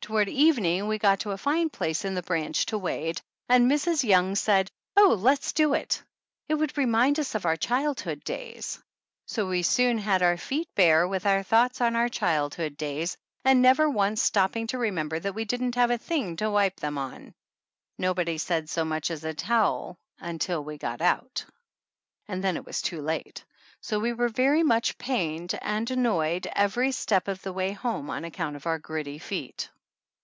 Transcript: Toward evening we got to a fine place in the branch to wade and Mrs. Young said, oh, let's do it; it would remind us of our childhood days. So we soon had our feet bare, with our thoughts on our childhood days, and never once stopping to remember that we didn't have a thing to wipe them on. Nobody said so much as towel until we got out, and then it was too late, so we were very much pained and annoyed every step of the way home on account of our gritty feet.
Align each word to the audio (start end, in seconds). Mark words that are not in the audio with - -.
Toward 0.00 0.28
evening 0.28 0.86
we 0.86 0.98
got 0.98 1.18
to 1.26 1.32
a 1.32 1.36
fine 1.36 1.68
place 1.68 2.04
in 2.04 2.14
the 2.14 2.22
branch 2.22 2.66
to 2.66 2.78
wade 2.78 3.20
and 3.48 3.68
Mrs. 3.68 4.04
Young 4.04 4.36
said, 4.36 4.70
oh, 4.96 5.18
let's 5.20 5.52
do 5.52 5.74
it; 5.74 6.00
it 6.48 6.54
would 6.54 6.78
remind 6.78 7.18
us 7.18 7.34
of 7.34 7.44
our 7.44 7.56
childhood 7.56 8.22
days. 8.22 8.80
So 9.26 9.48
we 9.48 9.62
soon 9.62 9.98
had 9.98 10.22
our 10.22 10.36
feet 10.36 10.68
bare, 10.76 11.08
with 11.08 11.26
our 11.26 11.42
thoughts 11.42 11.80
on 11.80 11.96
our 11.96 12.08
childhood 12.08 12.76
days, 12.76 13.16
and 13.44 13.60
never 13.60 13.90
once 13.90 14.22
stopping 14.22 14.68
to 14.68 14.78
remember 14.78 15.18
that 15.18 15.34
we 15.34 15.44
didn't 15.44 15.74
have 15.74 15.90
a 15.90 15.98
thing 15.98 16.36
to 16.36 16.50
wipe 16.52 16.76
them 16.78 16.98
on. 16.98 17.34
Nobody 17.98 18.38
said 18.38 18.70
so 18.70 18.84
much 18.84 19.10
as 19.10 19.26
towel 19.36 19.96
until 20.20 20.62
we 20.62 20.78
got 20.78 21.00
out, 21.00 21.44
and 22.28 22.44
then 22.44 22.56
it 22.56 22.64
was 22.64 22.80
too 22.80 23.02
late, 23.02 23.44
so 23.80 23.98
we 23.98 24.12
were 24.12 24.28
very 24.28 24.62
much 24.62 24.98
pained 24.98 25.58
and 25.60 25.90
annoyed 25.90 26.46
every 26.54 26.92
step 26.92 27.26
of 27.26 27.42
the 27.42 27.52
way 27.52 27.72
home 27.72 28.08
on 28.08 28.24
account 28.24 28.54
of 28.54 28.68
our 28.68 28.78
gritty 28.78 29.18
feet. 29.18 29.68